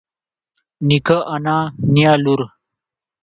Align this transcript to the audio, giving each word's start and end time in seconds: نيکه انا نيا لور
نيکه 0.87 1.17
انا 1.33 1.57
نيا 1.93 2.13
لور 2.23 2.41